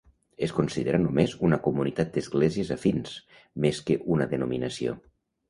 [0.45, 3.13] Es considera només una comunitat d'esglésies afins,
[3.67, 4.99] més que una denominació.